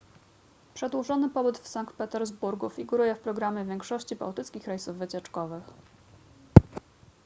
[0.73, 5.63] przedłużony pobyt w sankt petersburgu figuruje w programie większości bałtyckich rejsów wycieczkowych